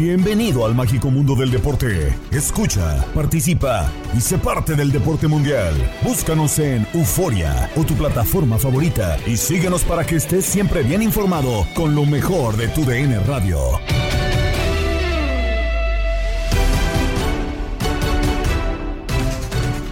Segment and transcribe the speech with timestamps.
[0.00, 2.16] Bienvenido al mágico mundo del deporte.
[2.30, 5.74] Escucha, participa y sé parte del deporte mundial.
[6.02, 11.66] Búscanos en Euforia o tu plataforma favorita y síguenos para que estés siempre bien informado
[11.74, 13.58] con lo mejor de tu DN Radio.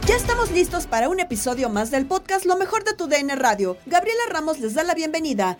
[0.06, 3.76] Ya estamos listos para un episodio más del podcast Lo mejor de tu DN Radio.
[3.86, 5.58] Gabriela Ramos les da la bienvenida.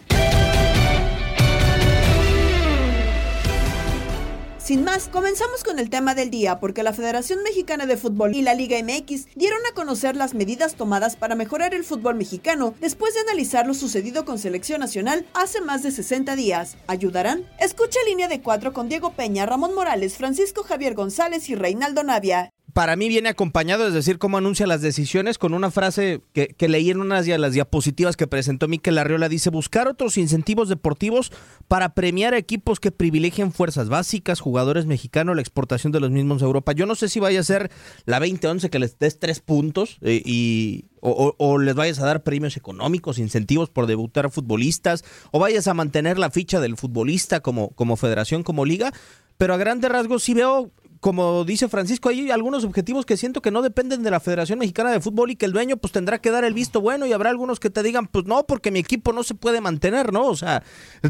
[4.67, 8.43] Sin más, comenzamos con el tema del día porque la Federación Mexicana de Fútbol y
[8.43, 13.15] la Liga MX dieron a conocer las medidas tomadas para mejorar el fútbol mexicano después
[13.15, 16.79] de analizar lo sucedido con selección nacional hace más de 60 días.
[16.89, 17.49] ¿Ayudarán?
[17.61, 22.53] Escucha línea de cuatro con Diego Peña, Ramón Morales, Francisco Javier González y Reinaldo Navia
[22.77, 26.69] para mí viene acompañado, es decir, cómo anuncia las decisiones con una frase que, que
[26.69, 29.31] leí en unas de las diapositivas que presentó Miquel Arriola.
[29.31, 31.33] Dice, buscar otros incentivos deportivos
[31.69, 36.43] para premiar a equipos que privilegien fuerzas básicas, jugadores mexicanos, la exportación de los mismos
[36.43, 36.73] a Europa.
[36.73, 37.71] Yo no sé si vaya a ser
[38.05, 40.85] la 2011 que les des tres puntos eh, y...
[41.01, 45.75] O, o, les vayas a dar premios económicos, incentivos por debutar futbolistas, o vayas a
[45.75, 48.93] mantener la ficha del futbolista como, como federación, como liga,
[49.39, 53.51] pero a grandes rasgos sí veo como dice Francisco, hay algunos objetivos que siento que
[53.51, 56.31] no dependen de la Federación Mexicana de Fútbol y que el dueño pues tendrá que
[56.31, 59.13] dar el visto bueno y habrá algunos que te digan, pues no, porque mi equipo
[59.13, 60.27] no se puede mantener, ¿no?
[60.27, 60.63] O sea,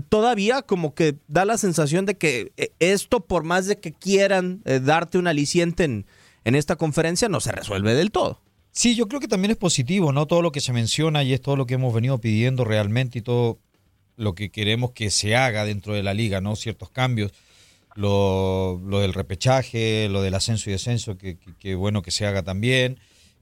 [0.08, 4.62] todavía como que da la sensación de que eh, esto, por más de que quieran
[4.64, 6.06] eh, darte un aliciente en,
[6.44, 8.40] en esta conferencia, no se resuelve del todo.
[8.72, 10.26] Sí, yo creo que también es positivo, ¿no?
[10.26, 13.22] Todo lo que se menciona y es todo lo que hemos venido pidiendo realmente y
[13.22, 13.58] todo
[14.16, 16.56] lo que queremos que se haga dentro de la liga, ¿no?
[16.56, 17.32] Ciertos cambios
[17.96, 22.26] lo, lo, del repechaje, lo del ascenso y descenso, que, que, que bueno que se
[22.26, 22.98] haga también.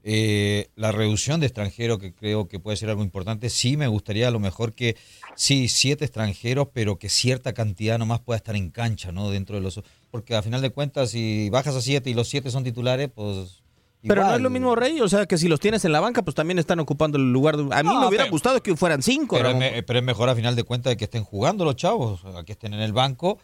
[0.07, 3.49] Eh, la reducción de extranjeros, que creo que puede ser algo importante.
[3.49, 4.95] Sí, me gustaría a lo mejor que,
[5.35, 9.31] sí, siete extranjeros, pero que cierta cantidad nomás pueda estar en cancha, ¿no?
[9.31, 9.81] Dentro de los.
[10.11, 13.63] Porque a final de cuentas, si bajas a siete y los siete son titulares, pues.
[14.07, 15.01] Pero no es lo mismo, Rey.
[15.01, 17.57] O sea, que si los tienes en la banca, pues también están ocupando el lugar.
[17.57, 17.63] De...
[17.75, 19.35] A mí No, me hubiera pero- gustado que fueran cinco.
[19.35, 22.51] Pero, me- pero es mejor a final de cuentas que estén jugando los chavos, que
[22.51, 23.39] estén en el banco,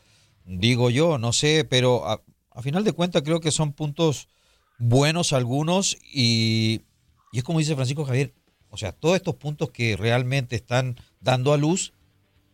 [0.46, 2.22] digo yo, no sé, pero a,
[2.62, 4.28] final de cuentas creo que son puntos
[4.78, 6.82] buenos algunos y,
[7.32, 8.34] y es como dice Francisco Javier,
[8.70, 11.94] o sea, todos estos puntos que realmente están dando a luz,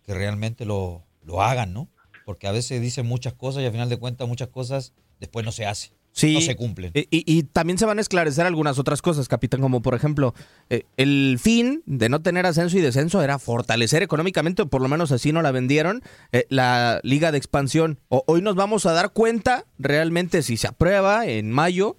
[0.04, 1.90] que realmente lo, lo hagan, ¿no?
[2.26, 5.52] Porque a veces dicen muchas cosas y a final de cuentas muchas cosas después no
[5.52, 6.34] se hacen, Sí.
[6.34, 6.92] no se cumplen.
[6.96, 10.34] Y, y- también se van a esclarecer algunas otras cosas, capitán, como por ejemplo,
[10.72, 14.88] eh, el fin de no tener ascenso y descenso era fortalecer económicamente, o por lo
[14.88, 16.02] menos así no la vendieron,
[16.32, 18.00] eh, la liga de expansión.
[18.10, 21.98] O- hoy nos vamos a dar cuenta realmente si se aprueba en mayo,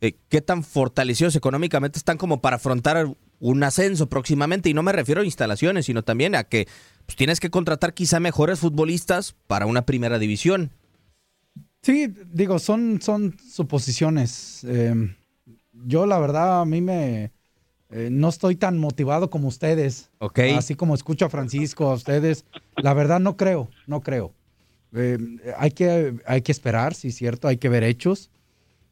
[0.00, 3.06] eh, qué tan fortalecidos económicamente están como para afrontar
[3.40, 4.70] un ascenso próximamente.
[4.70, 6.66] Y no me refiero a instalaciones, sino también a que
[7.04, 10.70] pues, tienes que contratar quizá mejores futbolistas para una primera división.
[11.88, 14.62] Sí, digo, son, son suposiciones.
[14.64, 14.94] Eh,
[15.86, 17.32] yo, la verdad, a mí me.
[17.88, 20.10] eh, no estoy tan motivado como ustedes.
[20.18, 20.38] Ok.
[20.58, 22.44] Así como escucho a Francisco, a ustedes.
[22.76, 24.34] La verdad, no creo, no creo.
[24.92, 25.16] Eh,
[25.56, 28.30] hay, que, hay que esperar, sí, cierto, hay que ver hechos.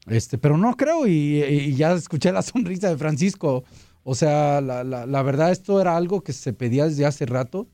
[0.06, 3.64] Este, pero no creo, y, y ya escuché la sonrisa de Francisco.
[4.04, 7.66] O sea, la, la- la verdad, esto era algo que se pedía desde hace rato.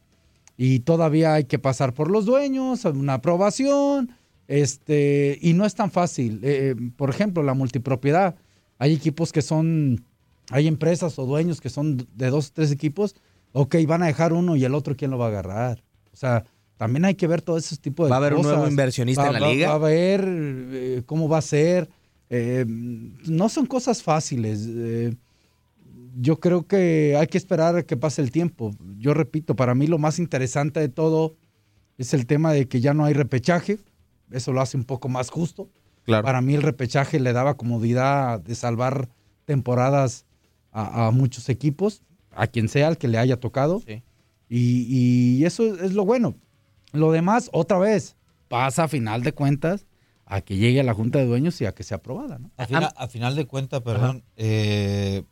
[0.57, 4.11] y todavía hay que pasar por los dueños, una aprobación,
[4.49, 6.41] este, y no es tan fácil.
[6.43, 8.35] Eh, por ejemplo, la multipropiedad.
[8.79, 10.05] Hay equipos que son,
[10.51, 13.15] hay empresas o dueños que son de dos o tres equipos,
[13.53, 15.83] ok, van a dejar uno y el otro, ¿quién lo va a agarrar?
[16.13, 16.45] O sea,
[16.77, 18.47] también hay que ver todo ese tipo de ¿Va a haber cosas.
[18.47, 19.69] un nuevo inversionista Va- en la va- liga?
[19.69, 21.89] Va a ver eh, cómo va a ser.
[22.29, 24.67] Eh, no son cosas fáciles.
[24.69, 25.15] Eh,
[26.21, 28.75] yo creo que hay que esperar a que pase el tiempo.
[28.99, 31.37] Yo repito, para mí lo más interesante de todo
[31.99, 33.79] es el tema de que ya no hay repechaje.
[34.33, 35.69] Eso lo hace un poco más justo.
[36.05, 36.25] Claro.
[36.25, 39.09] Para mí el repechaje le daba comodidad de salvar
[39.45, 40.25] temporadas
[40.73, 42.03] a, a muchos equipos,
[42.33, 43.81] a quien sea el que le haya tocado.
[43.87, 44.03] Sí.
[44.49, 46.35] Y, y eso es lo bueno.
[46.93, 48.17] Lo demás, otra vez,
[48.49, 49.87] pasa a final de cuentas
[50.27, 52.39] a que llegue a la Junta de Dueños y a que sea aprobada.
[52.39, 52.51] ¿no?
[52.57, 55.23] A, fina- a final de cuentas, perdón, eh,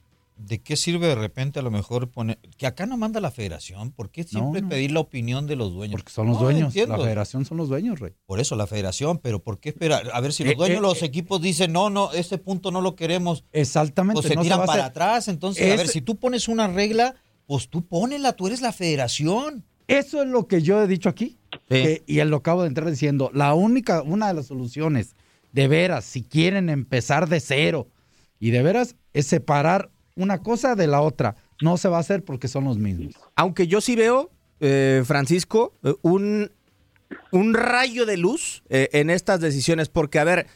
[0.43, 2.39] ¿de qué sirve de repente a lo mejor poner...
[2.57, 4.69] Que acá no manda la federación, ¿por qué siempre no.
[4.69, 5.93] pedir la opinión de los dueños?
[6.01, 6.75] Porque son los No, dueños.
[6.75, 8.13] La federación son los dueños, Rey.
[8.27, 10.11] Por eso la federación, pero ¿por qué esperar?
[10.13, 11.07] A ver si los Eh, dueños eh, los eh.
[11.07, 14.19] equipos dicen, no, no, ese punto no lo queremos, Exactamente.
[14.19, 15.29] o se tiran a para hacer- atrás.
[15.29, 17.15] Entonces, a ver, si tú pones una regla,
[17.47, 19.65] pues tú ponela, tú eres la federación.
[19.89, 21.37] Eso es lo que yo he dicho aquí.
[21.69, 23.31] que- y lo acabo de entrar diciendo.
[23.35, 25.17] La única, una de las soluciones,
[25.53, 27.89] de veras, si quieren empezar de cero,
[28.39, 29.91] y de veras, es separar
[30.21, 31.37] una cosa de la otra.
[31.61, 33.15] No se va a hacer porque son los mismos.
[33.37, 34.31] Aunque yo sí veo,
[34.61, 36.51] eh, Francisco, eh, un,
[37.33, 40.47] un rayo de luz eh, en estas decisiones, porque a ver,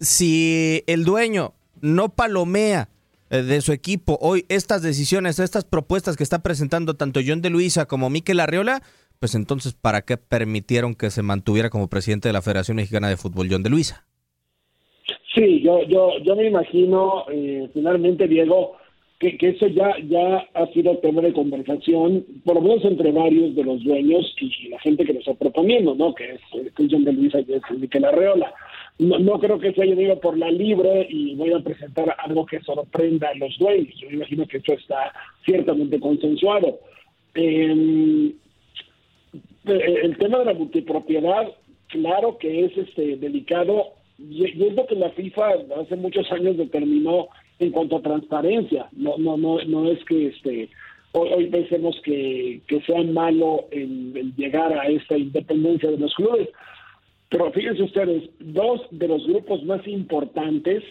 [0.00, 2.88] si el dueño no palomea
[3.30, 7.50] eh, de su equipo hoy estas decisiones, estas propuestas que está presentando tanto John de
[7.50, 8.82] Luisa como Miquel Arriola,
[9.18, 13.16] pues entonces, ¿para qué permitieron que se mantuviera como presidente de la Federación Mexicana de
[13.16, 14.04] Fútbol John de Luisa?
[15.34, 18.76] Sí, yo, yo, yo me imagino, eh, finalmente, Diego,
[19.18, 23.54] que, que eso ya, ya ha sido tema de conversación, por lo menos entre varios
[23.54, 26.14] de los dueños y, la gente que lo está proponiendo, ¿no?
[26.14, 28.52] Que es eh, Cristian de Luisa y es Miquel Arreola.
[28.98, 32.44] No, no creo que se haya ido por la libre y voy a presentar algo
[32.44, 33.94] que sorprenda a los dueños.
[33.98, 35.12] Yo imagino que eso está
[35.46, 36.78] ciertamente consensuado.
[37.34, 38.32] Eh,
[39.66, 41.52] eh, el tema de la multipropiedad,
[41.88, 46.58] claro que es este delicado y, y es lo que la FIFA hace muchos años
[46.58, 48.88] determinó en cuanto a transparencia.
[48.92, 50.68] No, no, no, no es que este
[51.12, 56.48] hoy, hoy pensemos que, que sea malo el, llegar a esta independencia de los clubes.
[57.28, 60.84] Pero fíjense ustedes, dos de los grupos más importantes,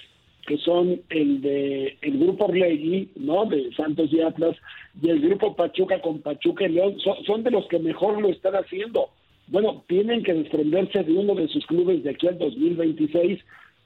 [0.45, 3.45] que son el de el grupo Orlegui, ¿no?
[3.45, 4.55] De Santos y Atlas,
[5.01, 8.29] y el grupo Pachuca con Pachuca y León, son, son de los que mejor lo
[8.29, 9.09] están haciendo.
[9.47, 13.39] Bueno, tienen que desprenderse de uno de sus clubes de aquí al 2026,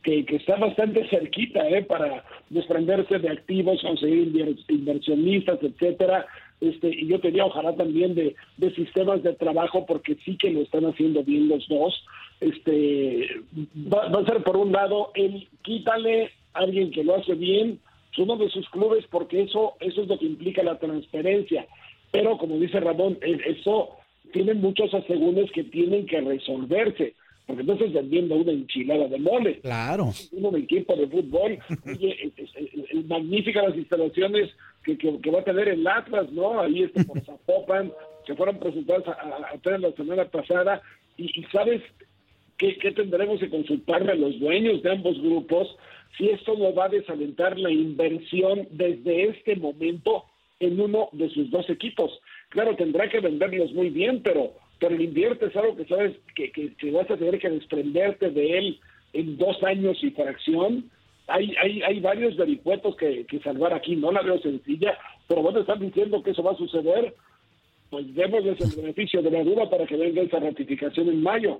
[0.03, 1.83] que, que está bastante cerquita, ¿eh?
[1.83, 6.25] Para desprenderse de activos, conseguir inver- inversionistas, etcétera.
[6.61, 10.61] Este, y yo tenía ojalá también de, de sistemas de trabajo, porque sí que lo
[10.61, 12.03] están haciendo bien los dos.
[12.41, 13.27] Este,
[13.91, 17.79] va, va a ser por un lado, el quítale a alguien que lo hace bien,
[18.17, 21.65] uno de sus clubes, porque eso, eso es lo que implica la transparencia.
[22.11, 23.91] Pero como dice Ramón, e- eso
[24.33, 27.13] tiene muchos asegúnes que tienen que resolverse,
[27.49, 29.59] porque no estás vendiendo una enchilada de mole.
[29.61, 30.11] Claro.
[30.33, 31.57] Uno de equipo de fútbol,
[31.87, 34.51] oye, es, es- es- es magnífica las instalaciones
[34.83, 36.59] que, que, que va a tener el Atlas, ¿no?
[36.61, 37.91] Ahí este por Zapopan,
[38.27, 39.03] que fueron presentadas
[39.51, 40.81] apenas la semana pasada,
[41.17, 41.81] y, y sabes
[42.59, 45.75] ¿Qué, qué tendremos que consultarle a los dueños de ambos grupos
[46.17, 50.25] si esto no va a desalentar la inversión desde este momento
[50.59, 52.11] en uno de sus dos equipos?
[52.49, 56.91] Claro, tendrá que venderlos muy bien, pero, pero inviertes algo que sabes que, que, que
[56.91, 58.79] vas a tener que desprenderte de él
[59.13, 60.89] en dos años y fracción.
[61.27, 65.59] Hay, hay, hay varios vericuetos que, que salvar aquí, no la veo sencilla, pero bueno,
[65.59, 67.13] están diciendo que eso va a suceder,
[67.89, 71.59] pues démosles el beneficio de la duda para que venga esa ratificación en mayo.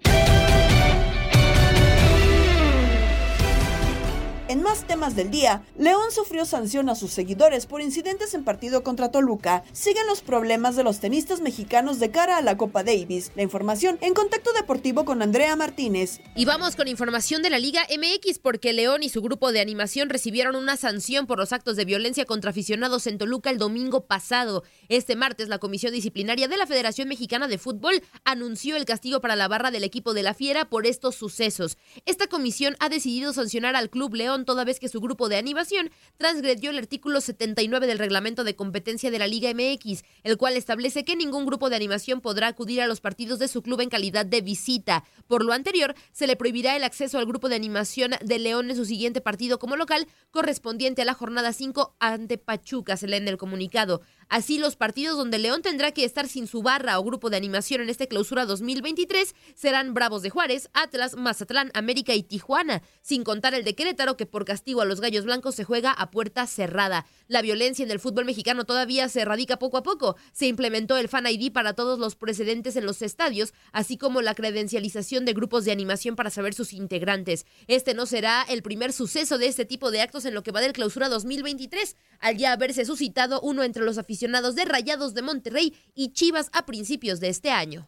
[4.50, 8.84] En más temas del día, León sufrió sanción a sus seguidores por incidentes en partido
[8.84, 9.64] contra Toluca.
[9.74, 13.32] Siguen los problemas de los tenistas mexicanos de cara a la Copa Davis.
[13.36, 16.20] La información en Contacto Deportivo con Andrea Martínez.
[16.36, 20.10] Y vamos con información de la Liga MX porque León y su grupo de animación
[20.10, 24.64] recibieron una sanción por los actos de violencia contra aficionados en Toluca el domingo pasado.
[24.88, 29.36] Este martes la Comisión Disciplinaria de la Federación Mexicana de Fútbol anunció el castigo para
[29.36, 31.78] la barra del equipo de la Fiera por estos sucesos.
[32.08, 35.92] Esta comisión ha decidido sancionar al Club León toda vez que su grupo de animación
[36.18, 41.06] transgredió el artículo 79 del reglamento de competencia de la Liga MX, el cual establece
[41.06, 44.26] que ningún grupo de animación podrá acudir a los partidos de su club en calidad
[44.26, 45.04] de visita.
[45.28, 48.76] Por lo anterior, se le prohibirá el acceso al grupo de animación de León en
[48.76, 53.28] su siguiente partido como local, correspondiente a la jornada 5 ante Pachuca, se lee en
[53.28, 54.02] el comunicado.
[54.30, 57.82] Así, los partidos donde León tendrá que estar sin su barra o grupo de animación
[57.82, 63.56] en este clausura 2023 serán Bravos de Juárez, Atlas, Mazatlán, América y Tijuana, sin contar
[63.56, 67.08] el de Querétaro que por castigo a los Gallos Blancos se juega a puerta cerrada.
[67.28, 70.16] La violencia en el fútbol mexicano todavía se erradica poco a poco.
[70.32, 74.36] Se implementó el Fan ID para todos los precedentes en los estadios, así como la
[74.36, 77.48] credencialización de grupos de animación para saber sus integrantes.
[77.66, 80.62] Este no será el primer suceso de este tipo de actos en lo que va
[80.62, 84.19] del clausura 2023, al ya haberse suscitado uno entre los aficionados
[84.56, 87.88] de Rayados de Monterrey y Chivas a principios de este año.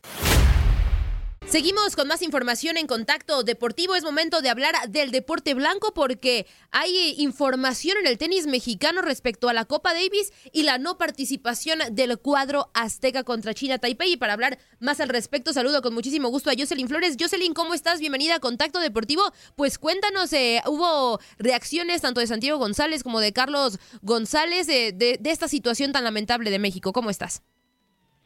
[1.52, 3.94] Seguimos con más información en Contacto Deportivo.
[3.96, 9.50] Es momento de hablar del deporte blanco porque hay información en el tenis mexicano respecto
[9.50, 14.14] a la Copa Davis y la no participación del cuadro azteca contra China Taipei.
[14.14, 17.18] Y para hablar más al respecto, saludo con muchísimo gusto a Jocelyn Flores.
[17.20, 18.00] Jocelyn, ¿cómo estás?
[18.00, 19.22] Bienvenida a Contacto Deportivo.
[19.58, 25.20] Pues cuéntanos, eh, hubo reacciones tanto de Santiago González como de Carlos González de, de
[25.30, 26.94] esta situación tan lamentable de México.
[26.94, 27.42] ¿Cómo estás?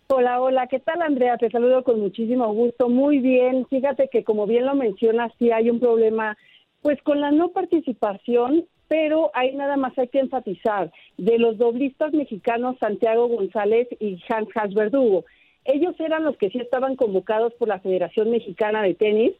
[0.07, 1.35] Hola, hola, ¿qué tal Andrea?
[1.37, 2.89] Te saludo con muchísimo gusto.
[2.89, 6.37] Muy bien, fíjate que como bien lo mencionas, sí hay un problema
[6.83, 12.13] pues con la no participación, pero ahí nada más hay que enfatizar de los doblistas
[12.13, 15.25] mexicanos Santiago González y Hans Hans Verdugo.
[15.63, 19.33] Ellos eran los que sí estaban convocados por la Federación Mexicana de Tenis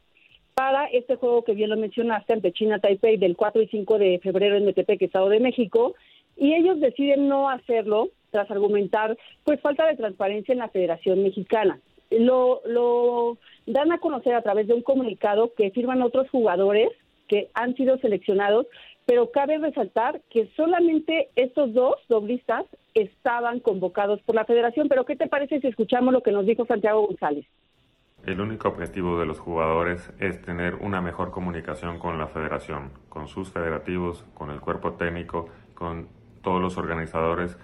[0.54, 4.18] para este juego que bien lo mencionaste ante China Taipei del 4 y 5 de
[4.20, 5.94] febrero en Metepec, Estado de México,
[6.36, 11.80] y ellos deciden no hacerlo tras argumentar pues falta de transparencia en la Federación Mexicana.
[12.10, 16.90] Lo, lo dan a conocer a través de un comunicado que firman otros jugadores
[17.28, 18.66] que han sido seleccionados,
[19.04, 22.64] pero cabe resaltar que solamente estos dos doblistas
[22.94, 24.88] estaban convocados por la federación.
[24.88, 27.46] Pero ¿qué te parece si escuchamos lo que nos dijo Santiago González?
[28.24, 33.28] El único objetivo de los jugadores es tener una mejor comunicación con la federación, con
[33.28, 36.08] sus federativos, con el cuerpo técnico, con
[36.42, 37.56] todos los organizadores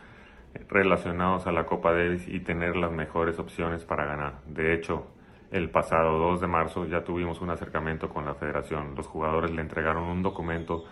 [0.68, 4.40] relacionados a la Copa Davis y tener las mejores opciones para ganar.
[4.46, 5.06] De hecho,
[5.50, 8.94] el pasado 2 de marzo ya tuvimos un acercamiento con la federación.
[8.96, 10.84] Los jugadores le entregaron un documento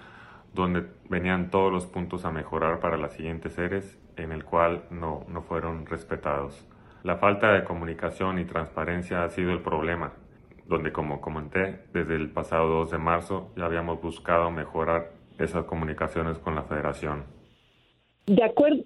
[0.52, 5.24] donde venían todos los puntos a mejorar para las siguientes series, en el cual no,
[5.28, 6.66] no fueron respetados.
[7.02, 10.12] La falta de comunicación y transparencia ha sido el problema,
[10.66, 16.38] donde como comenté, desde el pasado 2 de marzo ya habíamos buscado mejorar esas comunicaciones
[16.38, 17.24] con la federación.
[18.26, 18.84] De acuerdo,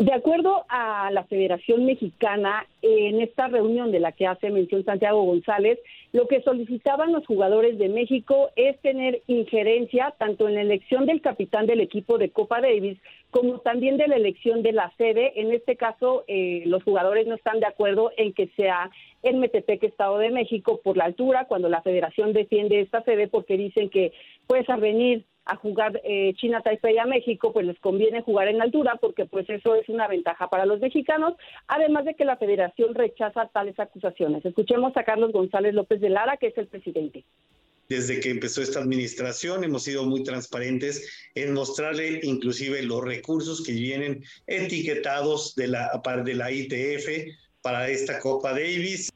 [0.00, 5.22] de acuerdo a la Federación Mexicana, en esta reunión de la que hace mención Santiago
[5.24, 5.78] González,
[6.12, 11.20] lo que solicitaban los jugadores de México es tener injerencia tanto en la elección del
[11.20, 12.96] capitán del equipo de Copa Davis
[13.30, 15.38] como también de la elección de la sede.
[15.38, 18.90] En este caso, eh, los jugadores no están de acuerdo en que sea
[19.22, 23.58] en Metepec, Estado de México, por la altura, cuando la federación defiende esta sede porque
[23.58, 24.12] dicen que
[24.46, 28.62] pues a venir a jugar eh, China Taipei a México, pues les conviene jugar en
[28.62, 31.34] altura porque pues eso es una ventaja para los mexicanos,
[31.66, 34.44] además de que la federación rechaza tales acusaciones.
[34.44, 37.24] Escuchemos a Carlos González López de Lara, que es el presidente.
[37.88, 43.72] Desde que empezó esta administración hemos sido muy transparentes en mostrarle inclusive los recursos que
[43.72, 49.10] vienen etiquetados de la, de la ITF para esta Copa Davis.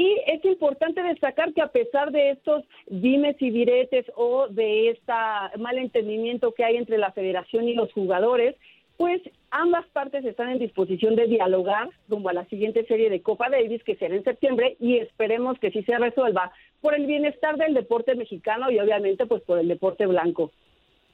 [0.00, 5.12] Y es importante destacar que a pesar de estos dimes y diretes o de este
[5.58, 8.56] malentendimiento que hay entre la federación y los jugadores,
[8.96, 13.50] pues ambas partes están en disposición de dialogar rumbo a la siguiente serie de Copa
[13.50, 17.74] Davis que será en septiembre y esperemos que sí se resuelva por el bienestar del
[17.74, 20.50] deporte mexicano y obviamente pues por el deporte blanco.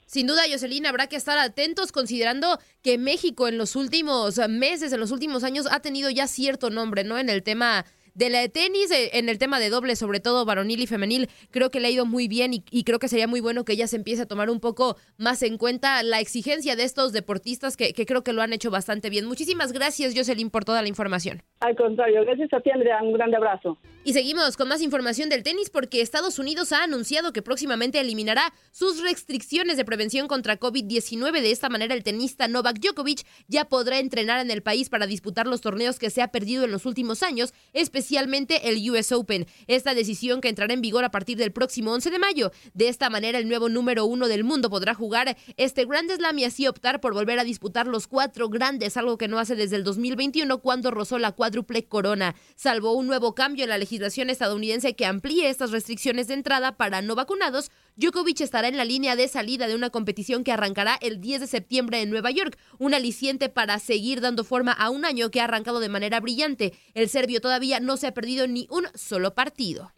[0.05, 5.01] Sin duda, Jocelyn, habrá que estar atentos considerando que México en los últimos meses, en
[5.01, 7.19] los últimos años, ha tenido ya cierto nombre, ¿no?
[7.19, 7.85] En el tema
[8.17, 11.71] de la de tenis, en el tema de doble, sobre todo varonil y femenil, creo
[11.71, 13.97] que le ha ido muy bien y, creo que sería muy bueno que ella se
[13.97, 18.07] empiece a tomar un poco más en cuenta la exigencia de estos deportistas que, que
[18.07, 19.27] creo que lo han hecho bastante bien.
[19.27, 21.43] Muchísimas gracias, Jocelyn, por toda la información.
[21.61, 23.03] Al contrario, gracias a ti, Andrea.
[23.03, 23.79] Un grande abrazo.
[24.05, 28.53] Y seguimos con más información del tenis porque Estados Unidos ha anunciado que próximamente eliminará
[28.71, 31.41] sus restricciones de prevención contra COVID-19.
[31.41, 35.47] De esta manera, el tenista Novak Djokovic ya podrá entrenar en el país para disputar
[35.47, 39.47] los torneos que se ha perdido en los últimos años, especialmente el US Open.
[39.67, 42.53] Esta decisión que entrará en vigor a partir del próximo 11 de mayo.
[42.75, 46.45] De esta manera, el nuevo número uno del mundo podrá jugar este Grand Slam y
[46.45, 49.85] así optar por volver a disputar los cuatro grandes, algo que no hace desde el
[49.85, 52.35] 2021 cuando rozó la cuádruple corona.
[52.55, 57.03] Salvo un nuevo cambio en la legislación estadounidense que amplíe estas restricciones de entrada para
[57.03, 61.19] no vacunados, Djokovic estará en la línea de salida de una competición que arrancará el
[61.19, 65.31] 10 de septiembre en Nueva York, un aliciente para seguir dando forma a un año
[65.31, 66.75] que ha arrancado de manera brillante.
[66.93, 69.93] El serbio todavía no se ha perdido ni un solo partido.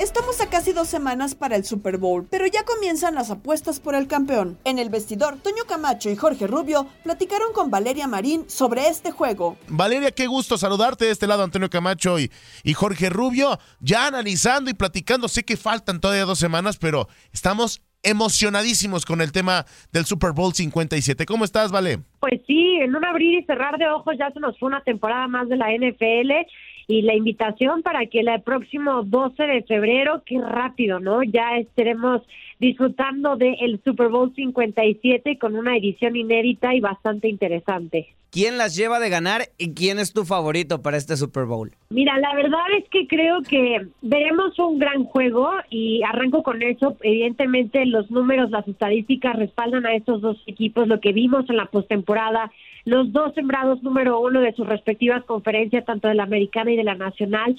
[0.00, 3.94] Estamos a casi dos semanas para el Super Bowl, pero ya comienzan las apuestas por
[3.94, 4.56] el campeón.
[4.64, 9.58] En el vestidor, Toño Camacho y Jorge Rubio platicaron con Valeria Marín sobre este juego.
[9.68, 12.30] Valeria, qué gusto saludarte de este lado, Antonio Camacho y,
[12.64, 15.28] y Jorge Rubio, ya analizando y platicando.
[15.28, 20.54] Sé que faltan todavía dos semanas, pero estamos emocionadísimos con el tema del Super Bowl
[20.54, 21.26] 57.
[21.26, 21.98] ¿Cómo estás, Vale?
[22.20, 25.28] Pues sí, en un abrir y cerrar de ojos ya se nos fue una temporada
[25.28, 26.48] más de la NFL
[26.90, 31.22] y la invitación para que el próximo 12 de febrero, qué rápido, ¿no?
[31.22, 32.22] Ya estaremos
[32.58, 38.08] disfrutando del Super Bowl 57 con una edición inédita y bastante interesante.
[38.32, 41.72] ¿Quién las lleva de ganar y quién es tu favorito para este Super Bowl?
[41.90, 46.96] Mira, la verdad es que creo que veremos un gran juego y arranco con eso.
[47.02, 51.66] Evidentemente los números, las estadísticas respaldan a estos dos equipos, lo que vimos en la
[51.66, 52.50] postemporada
[52.84, 56.84] los dos sembrados número uno de sus respectivas conferencias, tanto de la americana y de
[56.84, 57.56] la nacional.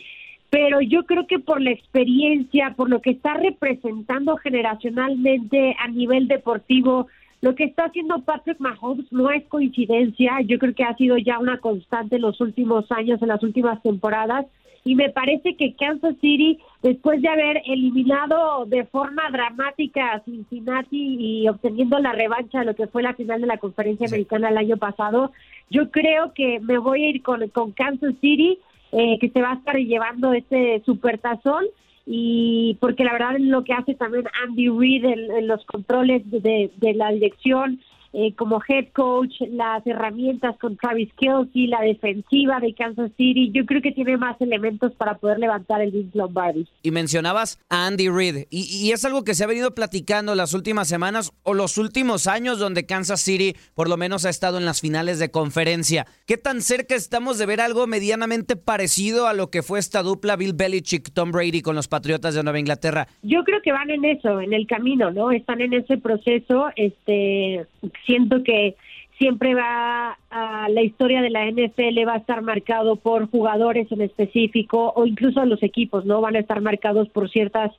[0.49, 6.27] Pero yo creo que por la experiencia, por lo que está representando generacionalmente a nivel
[6.27, 7.07] deportivo,
[7.41, 10.41] lo que está haciendo Patrick Mahomes no es coincidencia.
[10.41, 13.81] Yo creo que ha sido ya una constante en los últimos años, en las últimas
[13.81, 14.45] temporadas
[14.83, 21.17] y me parece que Kansas City, después de haber eliminado de forma dramática a Cincinnati
[21.19, 24.57] y obteniendo la revancha de lo que fue la final de la conferencia americana el
[24.57, 25.31] año pasado,
[25.69, 28.57] yo creo que me voy a ir con, con Kansas City,
[28.91, 31.65] eh, que se va a estar llevando este supertazón
[32.05, 36.71] y porque la verdad es lo que hace también Andy Reid en, los controles de,
[36.75, 37.79] de la dirección,
[38.13, 43.65] eh, como head coach, las herramientas con Travis Kelsey, la defensiva de Kansas City, yo
[43.65, 46.67] creo que tiene más elementos para poder levantar el Vince Lombardi.
[46.83, 50.53] Y mencionabas a Andy Reid, y, y, es algo que se ha venido platicando las
[50.53, 54.65] últimas semanas o los últimos años donde Kansas City por lo menos ha estado en
[54.65, 56.05] las finales de conferencia.
[56.25, 60.35] ¿Qué tan cerca estamos de ver algo medianamente parecido a lo que fue esta dupla
[60.35, 63.07] Bill Belichick-Tom Brady con los Patriotas de Nueva Inglaterra?
[63.21, 65.31] Yo creo que van en eso, en el camino, ¿no?
[65.31, 67.65] Están en ese proceso, este
[68.05, 68.75] siento que
[69.17, 74.01] siempre va a la historia de la NFL va a estar marcado por jugadores en
[74.01, 76.21] específico o incluso los equipos, ¿no?
[76.21, 77.71] Van a estar marcados por ciertas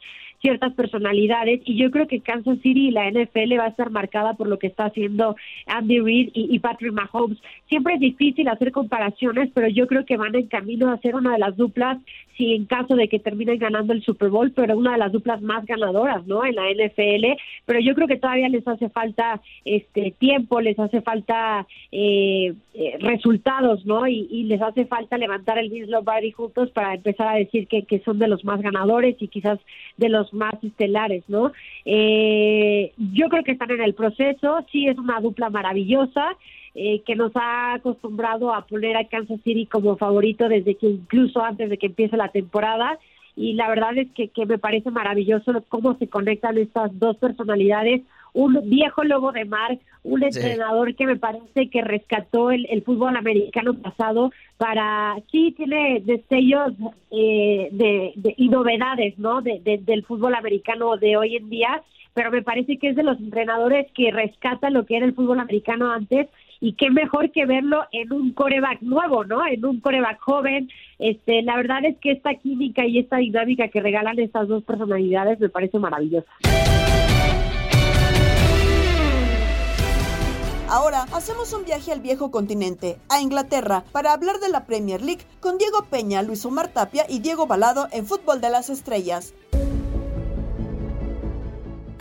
[0.43, 4.35] ciertas personalidades y yo creo que Kansas City y la NFL va a estar marcada
[4.35, 7.39] por lo que está haciendo Andy Reid y, Patrick Mahomes.
[7.69, 11.33] Siempre es difícil hacer comparaciones, pero yo creo que van en camino a ser una
[11.33, 11.99] de las duplas,
[12.37, 15.41] si en caso de que terminen ganando el Super Bowl, pero una de las duplas
[15.43, 16.45] más ganadoras, ¿no?
[16.45, 21.03] En la NFL, pero yo creo que todavía les hace falta este tiempo, les hace
[21.03, 24.09] falta eh, eh, resultados, ¿no?
[24.09, 28.01] Y, les hace falta levantar el Vince Lombardi juntos para empezar a decir que, que
[28.01, 29.61] son de los más ganadores y quizás
[29.99, 31.53] de los más estelares, ¿no?
[31.85, 36.37] Eh, yo creo que están en el proceso, sí es una dupla maravillosa.
[36.75, 41.45] Eh, que nos ha acostumbrado a poner a Kansas City como favorito desde que incluso
[41.45, 42.99] antes de que empiece la temporada
[43.37, 48.01] y la verdad es que, que me parece maravilloso cómo se conectan estas dos personalidades
[48.35, 53.75] un viejo lobo de mar, un entrenador que me parece que rescató el, fútbol americano
[53.75, 56.73] pasado para, sí, tiene destellos
[57.11, 59.43] eh, de, y novedades, ¿no?
[59.43, 61.83] De, del fútbol americano de hoy en día,
[62.15, 65.41] pero me parece que es de los entrenadores que rescata lo que era el fútbol
[65.41, 66.29] americano antes
[66.61, 69.45] y qué mejor que verlo en un coreback nuevo, ¿no?
[69.47, 70.71] En un coreback joven.
[70.99, 75.41] Este, la verdad es que esta química y esta dinámica que regalan estas dos personalidades
[75.41, 76.31] me parece maravillosa.
[80.73, 85.27] Ahora hacemos un viaje al viejo continente, a Inglaterra, para hablar de la Premier League
[85.39, 89.35] con Diego Peña, Luis Omar Tapia y Diego Balado en Fútbol de las Estrellas.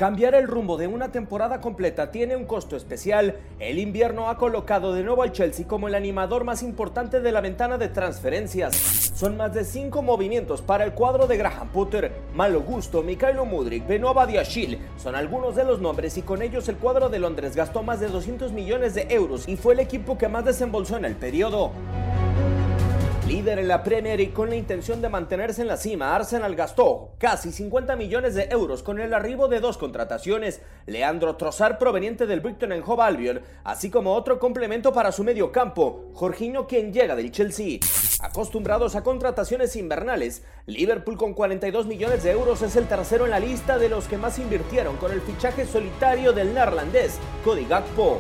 [0.02, 3.36] Cambiar el rumbo de una temporada completa tiene un costo especial.
[3.60, 7.40] El invierno ha colocado de nuevo al Chelsea como el animador más importante de la
[7.40, 8.76] ventana de transferencias.
[8.76, 13.86] Son más de cinco movimientos para el cuadro de Graham Potter, Malo Gusto, Mikhailo Mudrik,
[13.86, 14.80] Benoit Badiashile.
[14.98, 18.08] Son algunos de los nombres y con ellos el cuadro de Londres gastó más de
[18.08, 21.74] 200 millones de euros y fue el equipo que más desembolsó en el periodo.
[23.32, 27.12] Líder en la Premier y con la intención de mantenerse en la cima, Arsenal gastó
[27.18, 32.42] casi 50 millones de euros con el arribo de dos contrataciones, Leandro Trossard proveniente del
[32.42, 37.16] Brighton en Hove Albion, así como otro complemento para su medio campo, Jorginho quien llega
[37.16, 37.80] del Chelsea.
[38.20, 43.40] Acostumbrados a contrataciones invernales, Liverpool con 42 millones de euros es el tercero en la
[43.40, 48.20] lista de los que más invirtieron con el fichaje solitario del neerlandés, Cody Gakpo.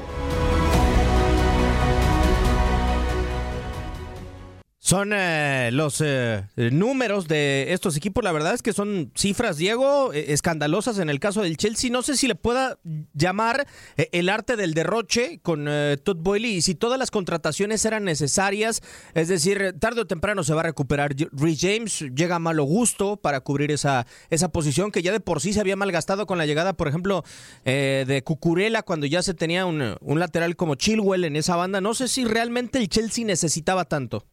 [4.91, 8.25] Son eh, los eh, números de estos equipos.
[8.25, 11.89] La verdad es que son cifras, Diego, eh, escandalosas en el caso del Chelsea.
[11.89, 12.77] No sé si le pueda
[13.13, 15.69] llamar el arte del derroche con
[16.04, 18.82] Todd Boyle y si todas las contrataciones eran necesarias.
[19.13, 22.01] Es decir, tarde o temprano se va a recuperar Rhys James.
[22.13, 25.62] Llega a malo gusto para cubrir esa, esa posición que ya de por sí se
[25.62, 27.23] había malgastado con la llegada, por ejemplo,
[27.63, 31.80] de Cucurella cuando ya se tenía un, un lateral como Chilwell en esa banda.
[31.80, 34.25] No sé si realmente el Chelsea necesitaba tanto.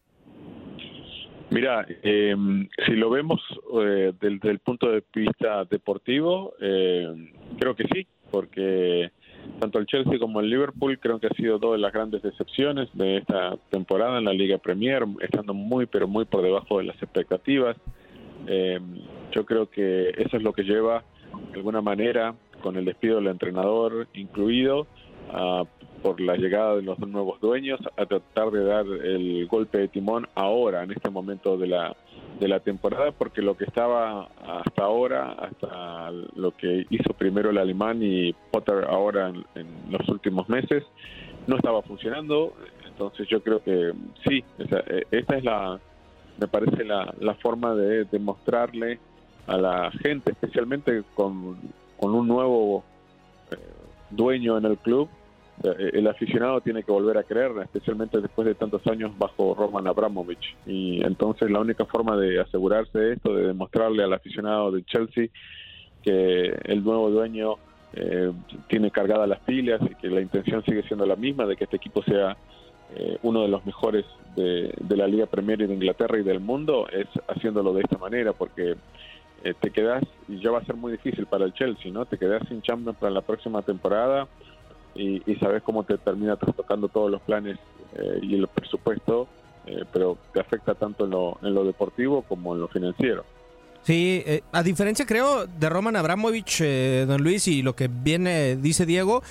[1.51, 2.35] Mira, eh,
[2.85, 3.41] si lo vemos
[3.81, 9.11] eh, desde el punto de vista deportivo, eh, creo que sí, porque
[9.59, 12.87] tanto el Chelsea como el Liverpool creo que han sido dos de las grandes decepciones
[12.93, 17.01] de esta temporada en la Liga Premier, estando muy, pero muy por debajo de las
[17.01, 17.75] expectativas.
[18.47, 18.79] Eh,
[19.31, 21.03] yo creo que eso es lo que lleva,
[21.51, 24.87] de alguna manera, con el despido del entrenador incluido,
[25.31, 25.63] a
[26.01, 30.27] por la llegada de los nuevos dueños a tratar de dar el golpe de timón
[30.35, 31.95] ahora, en este momento de la,
[32.39, 37.57] de la temporada, porque lo que estaba hasta ahora, hasta lo que hizo primero el
[37.57, 40.83] alemán y Potter ahora en, los últimos meses,
[41.47, 42.53] no estaba funcionando.
[42.85, 43.93] Entonces yo creo que
[44.27, 45.79] sí, e, esta es la,
[46.39, 48.99] me parece la, la forma de demostrarle
[49.47, 51.57] a la gente, especialmente con,
[51.97, 52.83] con un nuevo
[53.51, 53.57] eh,
[54.09, 55.09] dueño en el club,
[55.63, 59.87] eh, el aficionado tiene que volver a creer, especialmente después de tantos años bajo Roman
[59.87, 60.55] Abramovich.
[60.65, 65.27] Y entonces la única forma de asegurarse de esto, de demostrarle al aficionado de Chelsea
[66.03, 67.55] que el nuevo dueño
[67.93, 68.31] eh,
[68.67, 71.77] tiene cargadas las pilas y que la intención sigue siendo la misma, de que este
[71.77, 72.37] equipo sea
[72.95, 77.07] eh, uno de los mejores de, la Liga Premier de Inglaterra y del mundo, es
[77.27, 78.75] haciéndolo de esta manera, porque
[79.61, 82.05] te quedas, y ya va a ser muy difícil para el Chelsea, ¿no?
[82.05, 84.27] Te quedas sin Champions para la próxima temporada
[84.95, 87.57] y, sabes cómo te termina tocando todos los planes
[87.95, 89.27] eh, y el presupuesto,
[89.65, 93.23] eh, pero te afecta tanto en lo, en lo deportivo como en lo financiero.
[93.83, 96.61] Sí, eh, a diferencia creo de Roman Abramovich,
[97.07, 99.23] don Luis, y lo que viene, dice Diego,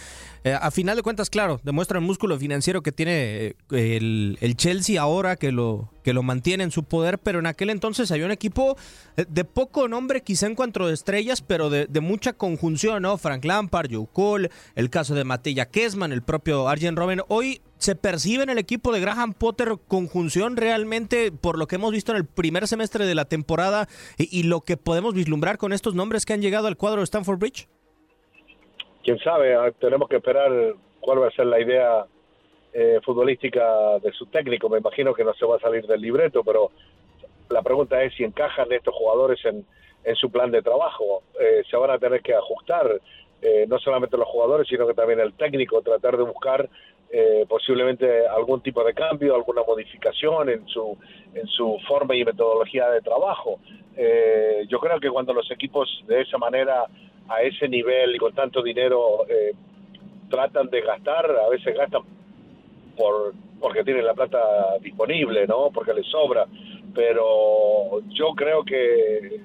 [0.45, 5.01] eh, a final de cuentas, claro, demuestra el músculo financiero que tiene eh, el, Chelsea
[5.01, 8.31] ahora que lo, que lo mantiene en su poder, pero en aquel entonces había un
[8.31, 8.77] equipo
[9.17, 13.19] eh, de poco nombre quizá en cuanto estrellas, pero de, mucha conjunción, ¿no?
[13.19, 17.23] Frank Lampard, Joe Cole, el caso de Matilla Kesman, el propio Arjen Robben.
[17.29, 21.93] Hoy se percibe en el equipo de Graham Potter conjunción realmente por lo que hemos
[21.93, 25.73] visto en el primer semestre de la temporada y, y lo que podemos vislumbrar con
[25.73, 27.69] estos nombres que han llegado al cuadro de Stanford Bridge?
[29.03, 30.51] Quién sabe, ah, tenemos que esperar
[31.01, 32.07] cuál va a ser la idea
[32.73, 34.69] eh, futbolística de su técnico.
[34.69, 36.71] Me imagino que no se va a salir del libreto, pero
[37.49, 39.65] la pregunta es si encajan estos jugadores en,
[40.05, 41.23] en su plan de trabajo.
[41.41, 43.01] Eh, se van a tener que ajustar,
[43.41, 46.69] eh, no solamente los jugadores, sino que también el técnico, tratar de buscar
[47.49, 50.95] posiblemente algún tipo de cambio, alguna modificación en su,
[51.33, 53.59] en su forma y metodología de trabajo.
[54.69, 56.85] yo creo que cuando los equipos de esa manera
[57.29, 59.53] a ese nivel y con tanto dinero eh,
[60.31, 62.03] tratan de gastar, a veces gastan
[62.97, 65.71] por porque tienen la plata disponible, ¿no?
[65.73, 66.47] Porque les sobra.
[66.95, 69.41] Pero yo creo que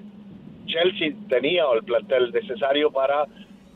[0.66, 3.26] Chelsea tenía el plantel necesario para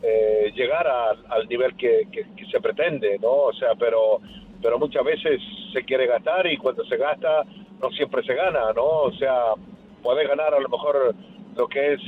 [0.02, 2.06] eh, llegar al nivel que,
[2.50, 3.32] se pretende, ¿no?
[3.32, 4.20] O sea, pero
[4.60, 5.40] pero muchas veces
[5.72, 7.44] se quiere gastar y cuando se gasta
[7.80, 8.84] no siempre se gana, ¿no?
[8.84, 9.54] O sea,
[10.02, 11.14] puede ganar a lo mejor
[11.56, 12.00] lo que es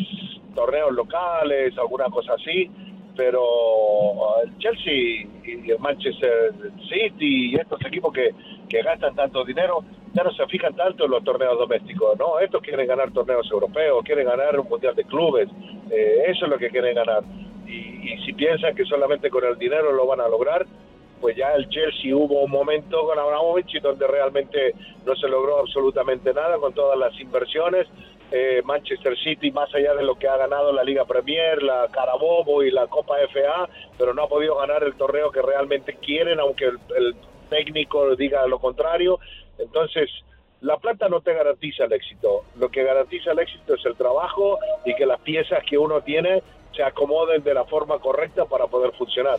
[0.55, 2.71] torneos locales, alguna cosa así,
[3.17, 3.43] pero
[4.43, 6.53] el Chelsea y el Manchester
[6.89, 8.31] City y estos equipos que,
[8.69, 12.39] que gastan tanto dinero ya no se fijan tanto en los torneos domésticos, ¿no?
[12.41, 15.49] Estos quieren ganar torneos europeos, quieren ganar un mundial de clubes,
[15.91, 17.23] eh, eso es lo que quieren ganar.
[17.67, 20.67] Y, y si piensan que solamente con el dinero lo van a lograr,
[21.21, 26.33] pues ya el Chelsea hubo un momento con Abramovich donde realmente no se logró absolutamente
[26.33, 27.87] nada con todas las inversiones,
[28.33, 32.63] eh, Manchester City más allá de lo que ha ganado la Liga Premier, la Carabobo
[32.63, 36.67] y la Copa FA, pero no ha podido ganar el torneo que realmente quieren, aunque
[36.67, 37.15] el,
[37.49, 39.19] técnico diga lo contrario.
[39.59, 40.09] Entonces,
[40.61, 42.45] la plata no te garantiza el éxito.
[42.57, 46.45] Lo que garantiza el éxito es el trabajo y que las piezas que uno tiene
[46.73, 49.39] se acomoden de la forma correcta para poder funcionar.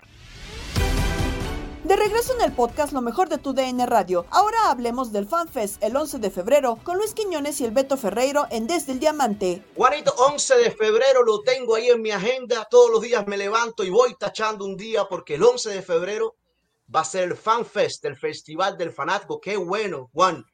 [1.83, 4.25] De regreso en el podcast Lo mejor de tu DN Radio.
[4.29, 8.47] Ahora hablemos del FanFest el 11 de febrero con Luis Quiñones y el Beto Ferreiro
[8.51, 9.61] en Desde el Diamante.
[9.75, 12.65] Juanito, 11 de febrero lo tengo ahí en mi agenda.
[12.69, 16.37] Todos los días me levanto y voy tachando un día porque el 11 de febrero
[16.95, 19.41] va a ser el FanFest, el Festival del Fanático.
[19.41, 20.45] Qué bueno, Juan,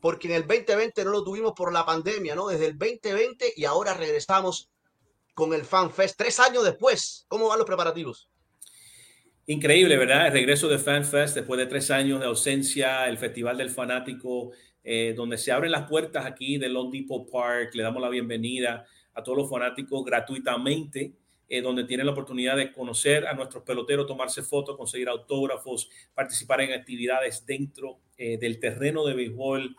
[0.00, 2.48] porque en el 2020 no lo tuvimos por la pandemia, ¿no?
[2.48, 4.68] Desde el 2020 y ahora regresamos
[5.32, 7.24] con el FanFest tres años después.
[7.28, 8.28] ¿Cómo van los preparativos?
[9.46, 10.28] Increíble, ¿verdad?
[10.28, 14.52] El regreso de FanFest después de tres años de ausencia, el Festival del Fanático,
[14.84, 17.74] eh, donde se abren las puertas aquí del Long Depot Park.
[17.74, 21.14] Le damos la bienvenida a todos los fanáticos gratuitamente,
[21.48, 26.60] eh, donde tienen la oportunidad de conocer a nuestros peloteros, tomarse fotos, conseguir autógrafos, participar
[26.60, 29.76] en actividades dentro eh, del terreno de béisbol,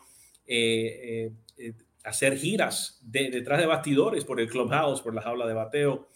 [2.04, 6.10] hacer giras detrás de bastidores por el clubhouse, por la jaula de bateo.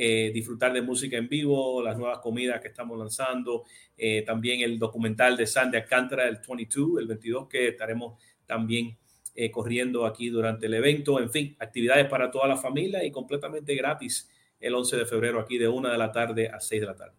[0.00, 3.64] Eh, disfrutar de música en vivo, las nuevas comidas que estamos lanzando,
[3.96, 8.14] eh, también el documental de Sandy Alcántara, el 22, el 22, que estaremos
[8.46, 8.96] también
[9.34, 11.18] eh, corriendo aquí durante el evento.
[11.18, 14.30] En fin, actividades para toda la familia y completamente gratis
[14.60, 17.14] el 11 de febrero aquí de 1 de la tarde a 6 de la tarde.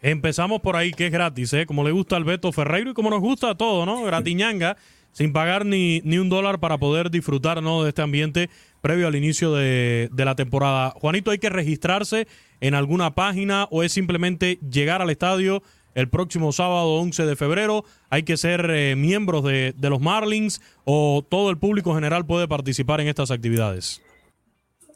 [0.00, 1.66] Empezamos por ahí, que es gratis, ¿eh?
[1.66, 4.02] como le gusta al Beto Ferreiro y como nos gusta a ¿no?
[4.04, 4.78] Gratiñanga,
[5.12, 7.82] sin pagar ni, ni un dólar para poder disfrutar ¿no?
[7.82, 8.48] de este ambiente
[8.82, 10.90] previo al inicio de, la temporada.
[10.90, 12.26] Juanito, ¿hay que registrarse
[12.60, 15.62] en alguna página o es simplemente llegar al estadio
[15.94, 17.84] el próximo sábado 11 de febrero?
[18.10, 23.00] ¿Hay que ser eh, miembros de, los Marlins o todo el público general puede participar
[23.00, 24.02] en estas actividades?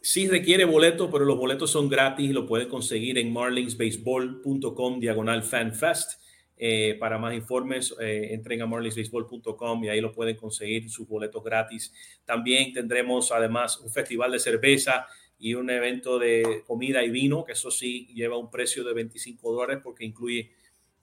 [0.03, 5.43] Sí requiere boleto, pero los boletos son gratis y lo pueden conseguir en marlinsbaseball.com diagonal
[5.43, 6.26] fanfest.
[6.59, 11.45] Eh, para más informes, eh, entren a marlinsbaseball.com y ahí lo pueden conseguir sus boletos
[11.45, 11.93] gratis.
[12.25, 15.07] También tendremos además un festival de cerveza
[15.39, 19.53] y un evento de comida y vino, que eso sí lleva un precio de 25
[19.53, 20.51] dólares porque incluye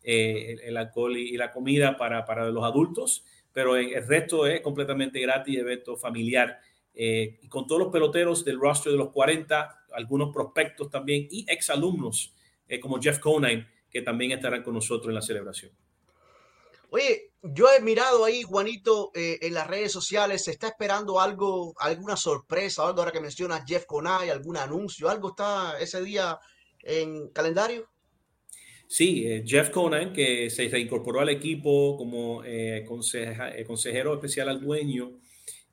[0.02, 5.20] eh, el, alcohol y, la comida para, para, los adultos, pero el resto es completamente
[5.20, 6.60] gratis, evento familiar.
[6.96, 12.34] y con todos los peloteros del roster de los 40, algunos prospectos también y exalumnos
[12.82, 15.72] como Jeff Conine, que también estarán con nosotros en la celebración.
[16.90, 21.74] Oye, yo he mirado ahí, Juanito, eh, en las redes sociales, ¿se está esperando algo,
[21.80, 26.40] alguna sorpresa, algo ahora que mencionas Jeff Conay, algún anuncio, algo está ese día
[26.82, 27.88] en calendario?
[28.88, 35.20] Sí, eh, Jeff Conan, que se reincorporó al equipo como eh, consejero especial al dueño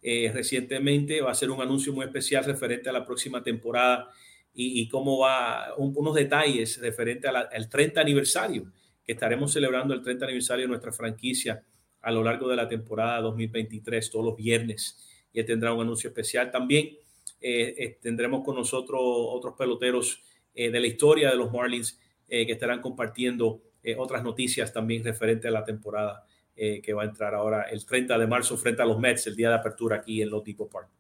[0.03, 4.11] recientemente, va a hacer un anuncio muy especial referente a la próxima temporada
[4.53, 8.71] y, cómo va, unos detalles referentes al 30 aniversario,
[9.05, 11.65] que estaremos celebrando el 30 aniversario de nuestra franquicia
[12.03, 14.99] a lo largo de la temporada 2023, todos los viernes,
[15.33, 16.51] y tendrá un anuncio especial.
[16.51, 16.97] También
[17.41, 20.23] eh, eh, tendremos con nosotros otros peloteros
[20.55, 23.61] eh, de la historia de los Marlins que estarán compartiendo
[23.99, 28.27] otras noticias también referente a la temporada que va a entrar ahora el 30 de
[28.29, 31.00] marzo frente a los Mets, el día de apertura aquí en Lotipo Park.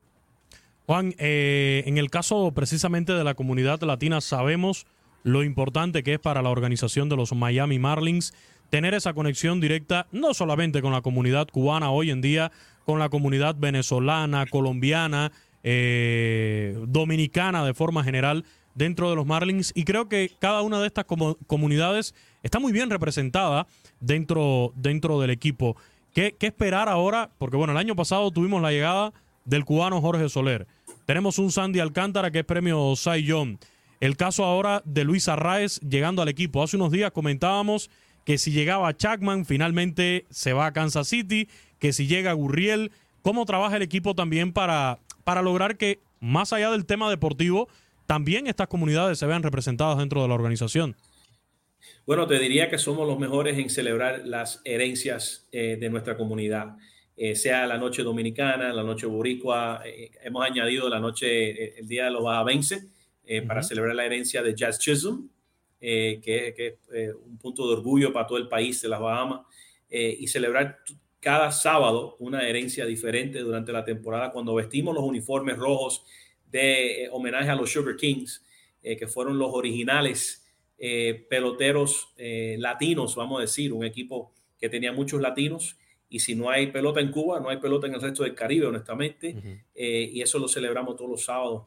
[0.90, 4.88] Juan, eh, en el caso precisamente de la comunidad latina, sabemos
[5.22, 8.34] lo importante que es para la organización de los Miami Marlins
[8.70, 12.50] tener esa conexión directa, no solamente con la comunidad cubana hoy en día,
[12.84, 15.30] con la comunidad venezolana, colombiana,
[15.62, 19.70] eh, dominicana de forma general dentro de los Marlins.
[19.76, 23.68] Y creo que cada una de estas comunidades está muy bien representada
[24.00, 25.76] dentro, dentro del equipo.
[26.12, 27.30] ¿Qué, ¿Qué esperar ahora?
[27.38, 29.12] Porque bueno, el año pasado tuvimos la llegada
[29.44, 30.66] del cubano Jorge Soler.
[31.10, 33.58] Tenemos un Sandy Alcántara que es premio Cy Young.
[33.98, 36.62] El caso ahora de Luis Arraez llegando al equipo.
[36.62, 37.90] Hace unos días comentábamos
[38.24, 41.48] que si llegaba Chapman, finalmente se va a Kansas City,
[41.80, 42.92] que si llega Gurriel,
[43.22, 47.68] cómo trabaja el equipo también para, para lograr que, más allá del tema deportivo,
[48.06, 50.94] también estas comunidades se vean representadas dentro de la organización.
[52.06, 56.76] Bueno, te diría que somos los mejores en celebrar las herencias eh, de nuestra comunidad.
[57.22, 61.86] Eh, sea la noche dominicana, la noche boricua, eh, hemos añadido la noche, eh, el
[61.86, 62.86] Día de los Bahavenses,
[63.46, 65.28] para celebrar la herencia de Jazz Chisholm,
[65.78, 69.42] que, es un punto de orgullo para todo el país de las Bahamas,
[69.88, 70.78] y celebrar
[71.20, 76.04] cada sábado una herencia diferente durante la temporada cuando vestimos los uniformes rojos
[76.50, 78.44] de homenaje a los Sugar Kings,
[78.82, 80.40] que fueron los originales
[80.82, 85.76] eh, peloteros eh, latinos, vamos a decir, un equipo que tenía muchos latinos.
[86.10, 88.66] Y si no hay pelota en Cuba, no hay pelota en el resto del Caribe,
[88.66, 89.62] honestamente.
[89.74, 91.66] Eh, y eso lo celebramos todos los sábados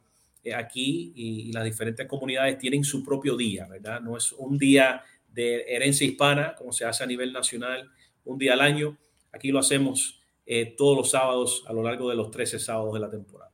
[0.56, 1.14] aquí.
[1.16, 4.02] Y, y las diferentes comunidades tienen su propio día, ¿verdad?
[4.02, 7.90] No es un día de herencia hispana, como se hace a nivel nacional,
[8.26, 8.98] un día al año.
[9.32, 13.00] Aquí lo hacemos eh, todos los sábados a lo largo de los 13 sábados de
[13.00, 13.52] la temporada.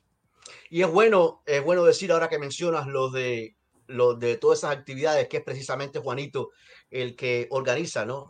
[0.70, 3.56] Y es bueno, es bueno decir ahora que mencionas lo de,
[3.90, 6.52] lo de todas esas actividades, que es precisamente Juanito
[6.90, 8.30] el que organiza, ¿no?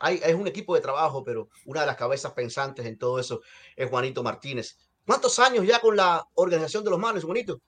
[0.00, 3.42] Hay, es un equipo de trabajo, pero una de las cabezas pensantes en todo eso
[3.76, 4.78] es Juanito Martínez.
[5.06, 7.60] ¿Cuántos años ya con la organización de los Marlins, Juanito?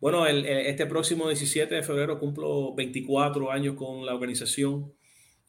[0.00, 4.92] Bueno, este próximo 17 de febrero cumplo 24 años con la organización.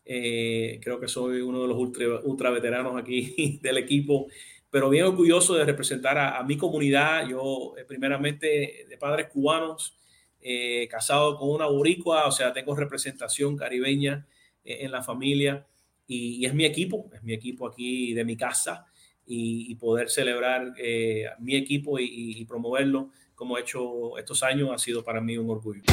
[0.05, 4.27] Eh, creo que soy uno de los ultra, veteranos aquí del equipo,
[4.69, 7.27] pero bien orgulloso de representar a, a mi comunidad.
[7.27, 9.97] Yo, eh, primeramente, de padres cubanos,
[10.43, 14.27] eh, casado con una boricua, o sea, tengo representación caribeña
[14.63, 15.65] eh, en la familia
[16.05, 18.85] y, es mi equipo, es mi equipo aquí de mi casa
[19.25, 24.69] y, y poder celebrar eh, mi equipo y, y promoverlo como he hecho estos años
[24.73, 25.83] ha sido para mí un orgullo.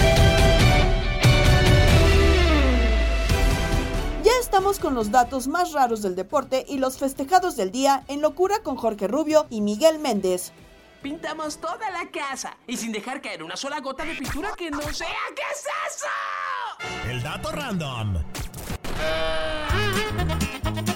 [4.22, 8.20] Ya estamos con los datos más raros del deporte y los festejados del día en
[8.20, 10.52] Locura con Jorge Rubio y Miguel Méndez.
[11.02, 14.82] Pintamos toda la casa y sin dejar caer una sola gota de pintura que no
[14.92, 15.08] sea.
[15.34, 17.10] ¿Qué es eso?
[17.10, 18.22] El dato random.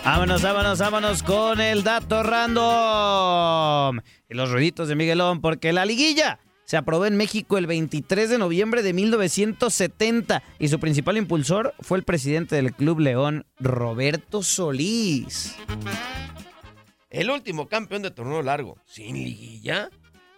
[0.05, 4.01] Vámonos, vámonos, vámonos con el dato random.
[4.29, 8.39] Y los ruiditos de Miguelón, porque la liguilla se aprobó en México el 23 de
[8.39, 15.57] noviembre de 1970 y su principal impulsor fue el presidente del Club León, Roberto Solís.
[17.15, 19.89] El último campeón de torneo largo, sin liguilla,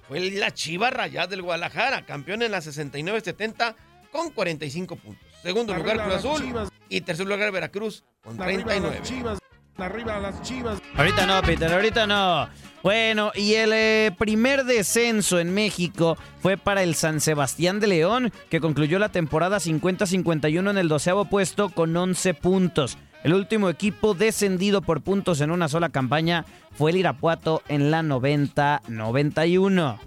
[0.07, 3.75] fue la Chiva Rayada del Guadalajara, campeón en la 69-70
[4.13, 5.27] con 45 puntos.
[5.43, 6.69] Segundo Arriba lugar Cruz Azul Chivas.
[6.91, 8.99] y tercer lugar Veracruz con Arriba 39.
[8.99, 9.39] las chivas.
[9.79, 10.83] Arriba las chivas.
[10.95, 12.47] Ahorita no, Peter, ahorita no.
[12.83, 18.33] Bueno, y el eh, primer descenso en México fue para el San Sebastián de León,
[18.51, 22.99] que concluyó la temporada 50-51 en el doceavo puesto con 11 puntos.
[23.25, 28.03] El último equipo descendido por puntos en una sola campaña fue el Irapuato en la
[28.03, 29.99] 90-91.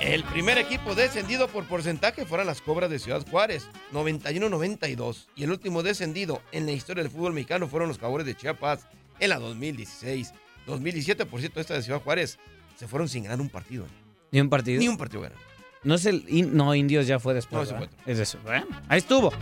[0.00, 5.26] El primer equipo descendido por porcentaje fueron las Cobras de Ciudad Juárez, 91-92.
[5.36, 8.86] Y el último descendido en la historia del fútbol mexicano fueron los Jaguares de Chiapas
[9.20, 10.32] en la 2016.
[10.66, 12.38] 2017, por cierto, esta de Ciudad Juárez
[12.76, 13.86] se fueron sin ganar un partido.
[14.30, 14.80] Ni un partido.
[14.80, 15.42] Ni un partido ganaron.
[15.84, 16.24] No es el.
[16.56, 17.64] no, Indios ya fue No, después.
[17.64, 17.90] ese ¿verdad?
[18.04, 18.38] fue Es eso.
[18.44, 19.32] Bueno, ahí estuvo.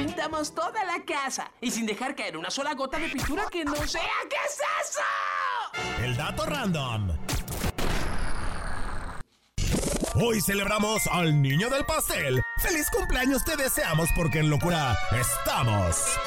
[0.00, 3.76] Pintamos toda la casa y sin dejar caer una sola gota de pintura que no
[3.86, 4.00] sea.
[4.30, 4.58] ¿Qué es
[4.88, 6.02] eso?
[6.02, 7.10] El dato random.
[10.14, 12.40] Hoy celebramos al niño del pastel.
[12.62, 16.18] ¡Feliz cumpleaños te deseamos porque en locura estamos!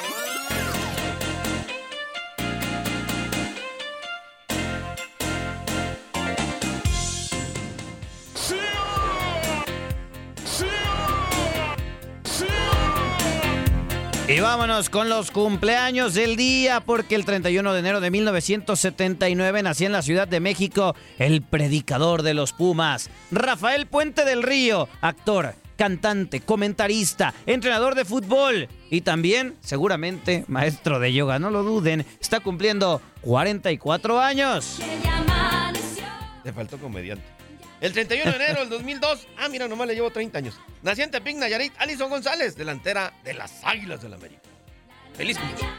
[14.34, 19.86] Y vámonos con los cumpleaños del día, porque el 31 de enero de 1979 nació
[19.86, 25.54] en la Ciudad de México el predicador de los Pumas, Rafael Puente del Río, actor,
[25.76, 32.40] cantante, comentarista, entrenador de fútbol y también, seguramente, maestro de yoga, no lo duden, está
[32.40, 34.80] cumpliendo 44 años.
[36.42, 37.33] Te faltó comediante.
[37.84, 40.58] El 31 de enero del 2002, ah, mira, nomás le llevo 30 años.
[40.82, 44.40] Nació en Tepic, Nayarit, Alison González, delantera de las Águilas del América.
[45.12, 45.76] Feliz cumpleaños.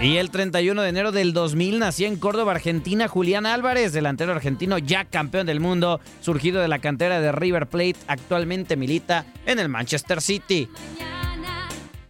[0.00, 4.78] Y el 31 de enero del 2000 nació en Córdoba, Argentina, Julián Álvarez, delantero argentino
[4.78, 9.68] ya campeón del mundo, surgido de la cantera de River Plate, actualmente milita en el
[9.68, 10.68] Manchester City.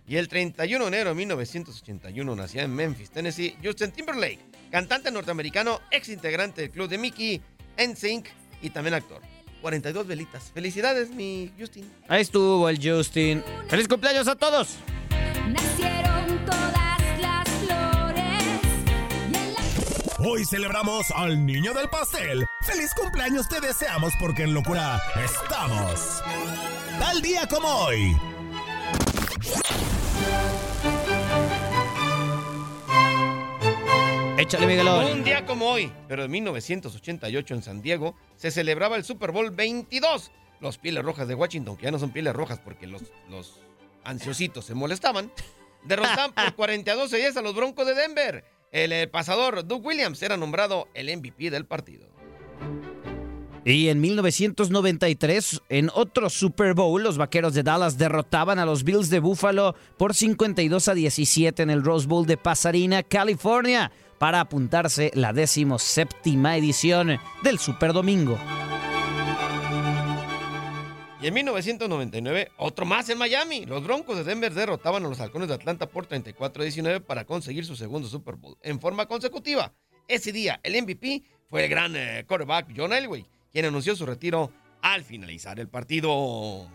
[0.07, 5.81] Y el 31 de enero de 1981 nació en Memphis, Tennessee, Justin Timberlake, cantante norteamericano,
[5.91, 7.41] ex integrante del club de Mickey,
[7.81, 8.27] NSYNC
[8.63, 9.21] y también actor.
[9.61, 10.51] 42 velitas.
[10.53, 11.91] Felicidades, mi Justin.
[12.09, 13.43] Ahí estuvo el Justin.
[13.69, 14.77] ¡Feliz cumpleaños a todos!
[15.49, 18.45] Nacieron todas las flores.
[20.19, 22.47] Hoy celebramos al niño del pastel.
[22.63, 26.23] ¡Feliz cumpleaños te deseamos porque en locura estamos!
[26.99, 28.17] Tal día como hoy.
[34.41, 35.05] Échale, Miguelón.
[35.05, 39.51] Un día como hoy, pero en 1988 en San Diego, se celebraba el Super Bowl
[39.51, 40.31] 22.
[40.61, 43.61] Los Pieles Rojas de Washington, que ya no son Pieles Rojas porque los, los
[44.03, 45.31] ansiositos se molestaban,
[45.85, 48.45] derrotaban por 42 a 10 a los Broncos de Denver.
[48.73, 52.09] El, eh, pasador Doug Williams era nombrado el MVP del partido.
[53.67, 59.11] Y en 1993, en otro Super Bowl, los Vaqueros de Dallas derrotaban a los Bills
[59.11, 65.11] de Buffalo por 52 a 17 en el Rose Bowl de Pasadena, California, para apuntarse
[65.15, 68.39] la decimoséptima edición del Super Domingo.
[71.23, 73.65] Y en 1999, otro más en Miami.
[73.65, 77.25] Los Broncos de Denver derrotaban a los Halcones de Atlanta por 34 a 19 para
[77.25, 79.73] conseguir su segundo Super Bowl en forma consecutiva.
[80.07, 84.53] Ese día, el MVP fue el gran eh, quarterback John Elway, quien anunció su retiro
[84.83, 86.69] al finalizar el partido.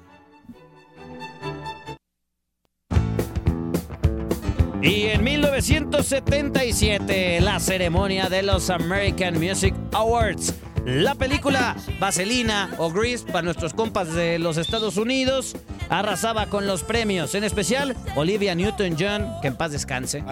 [4.86, 10.53] Y en 1977, la ceremonia de los American Music Awards.
[10.86, 15.55] La película Vaselina o Grease para nuestros compas de los Estados Unidos
[15.89, 20.23] arrasaba con los premios, en especial Olivia Newton-John, que en paz descanse.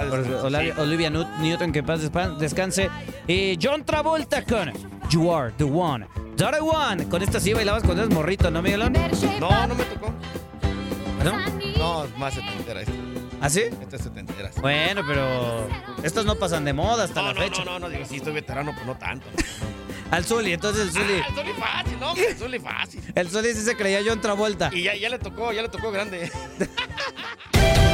[0.43, 2.01] Olivia, Olivia Newt- Newton, que en paz
[2.39, 2.91] descanse.
[3.27, 4.71] Y John Travolta con
[5.09, 6.05] You Are the One.
[6.39, 7.09] I Want.
[7.09, 8.93] Con esta sí bailabas cuando eres morrito, ¿no, Miguelón?
[9.39, 10.13] No, no me tocó.
[11.23, 11.33] ¿No?
[11.79, 12.93] No, más setentera esta.
[13.43, 13.63] ¿Ah, sí?
[13.81, 14.51] Esta es setentera.
[14.61, 15.67] Bueno, pero
[16.01, 17.65] estos no pasan de moda hasta No, la no, fecha.
[17.65, 19.27] no, no, no, digo, sí, estoy veterano, pero no tanto.
[20.11, 21.21] Al Zuli, entonces el Zuli.
[21.21, 23.01] Ah, el Zuli fácil, no, el Zuli fácil.
[23.15, 24.69] El Zuli sí se creía John Travolta.
[24.73, 26.31] Y ya, ya le tocó, ya le tocó grande.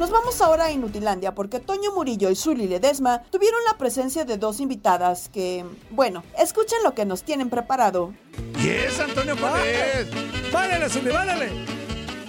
[0.00, 4.38] Nos vamos ahora a Inutilandia porque Toño Murillo y Zuli Ledesma tuvieron la presencia de
[4.38, 8.14] dos invitadas que, bueno, escuchen lo que nos tienen preparado.
[8.58, 10.08] ¿Y es Antonio cuál es?
[10.50, 11.50] Válale, Zuli, válale.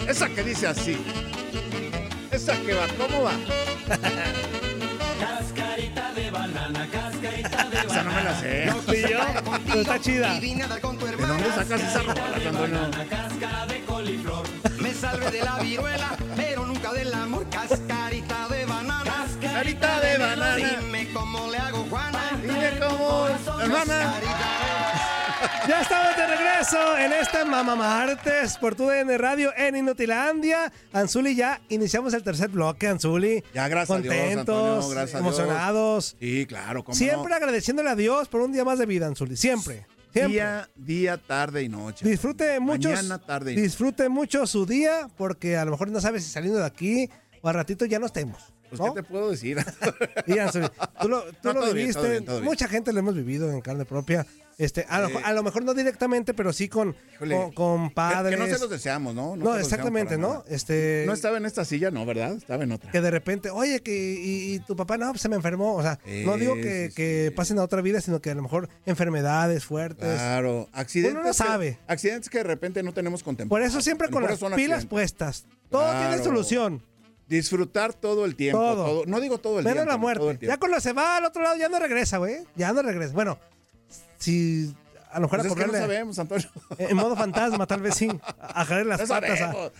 [0.06, 0.98] Esa que dice así.
[2.30, 3.32] Esa que va, ¿cómo va?
[5.22, 8.66] Cascarita de banana, cascarita de Esa no me la sé.
[8.66, 9.18] No, fui yo,
[9.66, 10.34] pero está chida.
[10.42, 12.92] ¿De dónde sacas esa rola, Antonio?
[13.10, 14.71] Cáscara de coliflor.
[15.02, 17.46] Salve de la viruela, pero nunca del amor.
[17.50, 19.04] Cascarita de banana.
[19.42, 20.56] Cascarita de banana.
[20.56, 22.40] Dime cómo le hago, Juana.
[22.42, 23.28] Dime cómo,
[23.62, 24.14] hermana.
[25.68, 30.72] Ya estamos de regreso en este Mama Martes por tu DN Radio en Inutilandia.
[30.94, 33.44] Anzuli, ya iniciamos el tercer bloque, Anzuli.
[33.56, 35.40] Ya, gracias a Dios, Contentos, Antonio, gracias a Dios.
[35.40, 36.16] emocionados.
[36.20, 37.36] Sí, claro, cómo Siempre no.
[37.36, 39.36] agradeciéndole a Dios por un día más de vida, Anzuli.
[39.36, 39.88] Siempre.
[40.12, 40.34] Siempre.
[40.34, 42.08] Día, día, tarde y noche.
[42.08, 42.90] Disfrute mucho.
[42.90, 43.64] Mañana, tarde y noche.
[43.64, 47.10] Disfrute mucho su día porque a lo mejor no sabes si saliendo de aquí
[47.42, 48.54] o a ratito ya no estemos.
[48.70, 48.94] Pues, ¿no?
[48.94, 49.58] ¿qué te puedo decir?
[51.02, 52.46] Tú lo, tú No, lo todo bien, viviste, todo bien, todo bien.
[52.46, 54.26] mucha gente lo hemos vivido en carne propia.
[54.58, 55.16] Este, a, lo, Sí.
[55.24, 58.36] a lo mejor no directamente, pero sí con, Híjole, con, con padres.
[58.38, 59.36] Que, no se los deseamos, ¿no?
[59.36, 60.44] No, exactamente, ¿no?
[60.48, 62.34] Este, No estaba en esta silla, no, ¿verdad?
[62.36, 62.92] Estaba en otra.
[62.92, 63.92] que de repente, oye, que
[64.22, 65.76] y, y tu papá no, pues se me enfermó.
[65.76, 68.42] O sea, no digo que, Sí, que pasen a otra vida, sino que a lo
[68.44, 70.14] mejor enfermedades fuertes.
[70.16, 71.18] Claro, accidentes.
[71.20, 71.80] Uno no sabe.
[71.88, 73.68] Que, accidentes que de repente no tenemos Por contemplados.
[73.68, 74.86] eso siempre con Por las pilas accidentes.
[74.86, 75.46] puestas.
[75.70, 76.84] Todo tiene solución.
[77.28, 78.60] Disfrutar todo el tiempo.
[78.60, 78.86] Todo.
[78.86, 79.04] todo.
[79.06, 79.92] No digo todo el Menos tiempo.
[79.92, 80.46] la no, todo el muerte.
[80.48, 82.40] Ya cuando se va al otro lado ya no regresa, güey.
[82.58, 83.14] Ya no regresa.
[83.14, 83.40] Bueno,
[84.22, 84.74] si
[85.12, 86.50] a lo mejor Pues a es que no cobrarle- sabemos, Antonio.
[86.78, 88.08] En modo fantasma, tal vez sí.
[88.40, 89.40] A jalarle las No patas.
[89.40, 89.72] sabemos,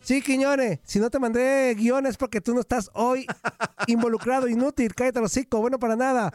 [0.00, 3.26] Sí, Quiñones, si no te mandé guiones porque tú no estás hoy
[3.86, 6.32] involucrado, inútil, cállate los hocico, bueno para nada.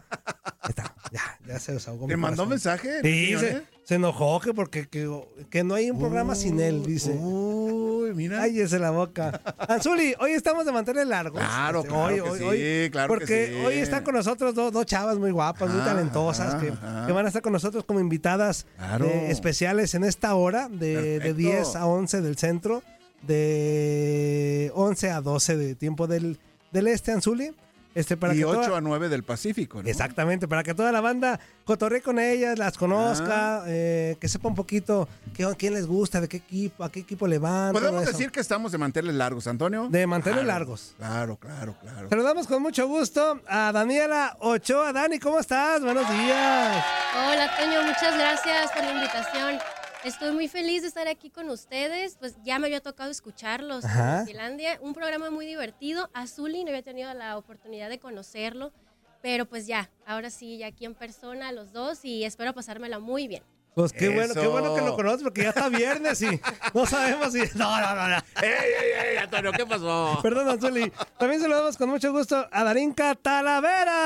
[0.67, 2.07] Está, ya, ya se desahogó.
[2.07, 2.49] ¿Te mi mandó corazón.
[2.49, 3.01] mensaje?
[3.01, 5.09] Sí, se, se enojó que porque que,
[5.49, 7.11] que no hay un programa sin él, dice.
[7.13, 8.37] Uy, mira.
[8.39, 9.41] Cállese la boca.
[9.67, 11.39] Anzuli, hoy estamos de manteles largos.
[11.41, 13.65] Claro, Este, claro hoy, que hoy, sí, hoy, claro que Porque sí.
[13.65, 16.69] hoy están con nosotros dos, dos chavas muy guapas, muy Ajá, talentosas, que,
[17.11, 19.05] van a estar con nosotros como invitadas Claro.
[19.07, 21.37] especiales en esta hora, de, de Perfecto.
[21.37, 22.83] 10 a 11 del centro,
[23.27, 26.39] de 11 a 12 de tiempo del,
[26.71, 27.51] del este, Anzuli.
[27.95, 29.87] Este, para y que 8 toda- a 9 del Pacífico, ¿no?
[29.87, 34.55] Exactamente, para que toda la banda cotorree con ellas, las conozca, eh, que sepa un
[34.55, 37.71] poquito qué, quién les gusta, de qué equipo, a qué equipo le van.
[37.71, 38.11] todo Podemos eso.
[38.13, 39.89] decir que estamos de manteles largos, Antonio.
[39.91, 40.95] De manteles Claro, largos.
[40.97, 42.09] Claro, claro, claro.
[42.09, 44.91] Saludamos con mucho gusto a Daniela Ochoa.
[44.91, 45.79] Dani, ¿cómo estás?
[45.83, 46.83] Buenos días.
[47.15, 49.59] Hola, Toño, muchas gracias por la invitación.
[50.03, 52.17] Estoy muy feliz de estar aquí con ustedes.
[52.19, 54.19] Pues ya me había tocado escucharlos Ajá.
[54.19, 54.77] en Finlandia.
[54.81, 56.09] Un programa muy divertido.
[56.13, 58.73] Azuli no había tenido la oportunidad de conocerlo.
[59.21, 63.29] Pero pues ya, ahora sí, ya aquí en persona los dos y espero pasármela muy
[63.29, 63.43] bien.
[63.75, 66.39] Pues qué bueno, qué bueno que lo conoces porque ya está viernes y
[66.73, 67.39] no sabemos si.
[67.55, 68.17] No, no, no, no.
[68.41, 70.19] ¡Ey, ey, ey, Antonio, qué pasó!
[70.21, 70.91] Perdón, Anzuli.
[71.17, 73.97] También saludamos con mucho gusto a Darinka Talavera.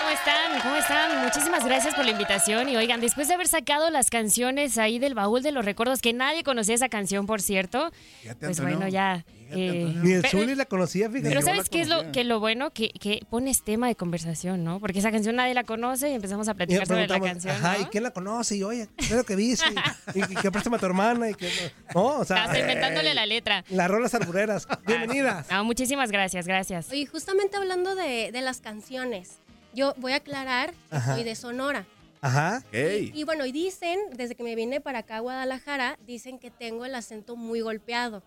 [0.00, 0.60] ¿Cómo están?
[0.62, 1.24] ¿Cómo están?
[1.24, 2.70] Muchísimas gracias por la invitación.
[2.70, 6.14] Y oigan, después de haber sacado las canciones ahí del baúl de los recuerdos, que
[6.14, 7.92] nadie conocía esa canción, por cierto,
[8.40, 9.24] pues bueno, ya.
[9.54, 11.28] Eh, Ni el Zuli la conocía, fíjate.
[11.28, 12.70] Pero ¿sabes qué es lo, que lo bueno?
[12.70, 14.80] Que, que pones tema de conversación, ¿no?
[14.80, 17.54] Porque esa canción nadie la conoce y empezamos a platicar sobre la canción.
[17.54, 17.82] Ajá, ¿no?
[17.82, 18.56] ¿y quién la conoce?
[18.56, 19.66] Y oye, ¿qué es lo que viste?
[20.14, 21.30] Y, y que préstame a tu hermana.
[21.30, 21.48] Y que,
[21.94, 22.44] no, o sea.
[22.44, 23.64] Estás inventándole la letra.
[23.68, 24.66] Las rolas arbureras.
[24.86, 25.46] Bienvenidas.
[25.50, 26.90] Ah, muchísimas gracias, gracias.
[26.90, 29.38] Oye, justamente hablando de, de las canciones,
[29.74, 31.14] yo voy a aclarar que Ajá.
[31.14, 31.86] soy de Sonora.
[32.20, 32.62] Ajá.
[32.72, 36.50] Y, y bueno, y dicen, desde que me vine para acá a Guadalajara, dicen que
[36.52, 38.22] tengo el acento muy golpeado.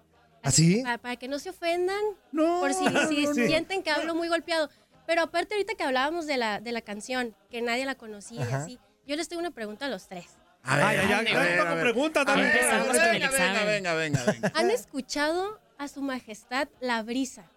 [0.45, 0.81] ¿Así?
[0.83, 1.99] Para, para que no se ofendan,
[2.33, 3.33] por si, si no, no.
[3.33, 4.69] sienten que hablo muy golpeado.
[5.07, 8.43] Pero aparte ahorita que hablábamos de la, de la canción, que nadie la conocía y
[8.43, 8.57] Ajá.
[8.63, 10.25] así, yo les tengo una pregunta a los tres.
[10.63, 11.83] A ver, Ay, ay, ay, a ver, toco a ver.
[11.83, 13.21] preguntas A ver, también.
[13.29, 14.51] venga, venga, venga, venga.
[14.55, 17.51] ¿Han escuchado a su majestad la brisa?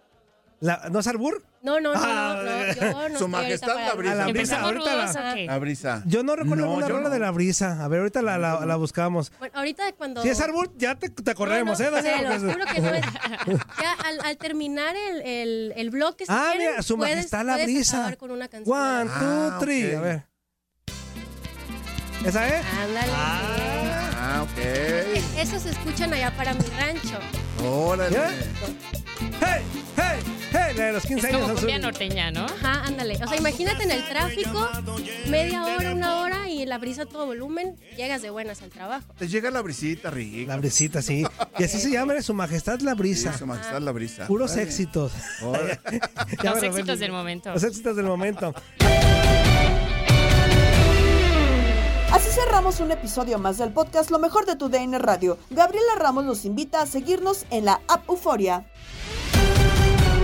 [0.60, 1.44] La- ¿No es albur?
[1.62, 4.12] No, no, no, Ah, no, yo no Su majestad la brisa.
[4.12, 5.44] A la brisa, ¿Empezamos ahorita la-?
[5.46, 6.02] La brisa.
[6.06, 7.10] Yo no recuerdo No, yo rola no.
[7.10, 7.84] de la brisa.
[7.84, 9.30] A ver, ahorita la, la, la buscamos.
[9.38, 10.22] Bueno, ahorita cuando...
[10.22, 12.38] Si es albur, ya te, te corremos, No, no, ¿eh?
[12.38, 13.04] juro que no es.
[13.80, 17.44] Ya al, al terminar el, el, el bloque, si Ah, quieren, mira, su puedes- majestad
[17.44, 18.16] la brisa.
[18.16, 18.76] con una canción.
[18.76, 19.94] One, two, Ah, three.
[19.94, 19.98] ok.
[19.98, 20.24] A ver.
[22.24, 22.64] ¿Esa es?
[22.80, 23.12] Ándale.
[23.14, 24.58] Ah, ok.
[25.38, 27.18] Esos se escuchan allá para mi rancho.
[27.64, 28.12] Órale.
[28.16, 28.30] ¿Ya?
[29.40, 29.62] ¡Hey!
[29.96, 30.20] ¡Hey!
[30.52, 30.74] ¡Hey!
[30.76, 31.58] La de los 15 Es como años.
[31.58, 31.82] cumbia azul.
[31.82, 32.44] norteña, ¿no?
[32.44, 33.18] Ajá, ándale.
[33.22, 34.68] O sea, imagínate en el tráfico,
[35.28, 39.06] media hora, una hora y la brisa a todo volumen, llegas de buenas al trabajo.
[39.18, 40.52] Te llega la brisita, rica.
[40.52, 41.24] La brisita, sí.
[41.58, 43.32] Y así se llama, Su Majestad la brisa.
[43.32, 44.26] Sí, su majestad la brisa.
[44.26, 45.12] Puros éxitos.
[46.42, 47.52] Ya Los éxitos del momento.
[47.52, 48.54] Los éxitos del momento.
[52.12, 55.38] Así cerramos un episodio más del podcast Lo mejor de tu DN Radio.
[55.50, 58.64] Gabriela Ramos nos invita a seguirnos en la app Euforia.